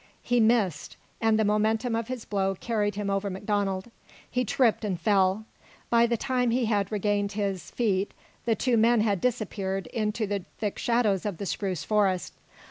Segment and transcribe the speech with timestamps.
[0.23, 3.91] He missed, and the momentum of his blow carried him over MacDonald.
[4.27, 5.45] He tripped and fell.
[5.91, 8.11] By the time he had regained his, feet
[8.45, 12.33] the two men had disappeared into the thick shadows of the spruce forest.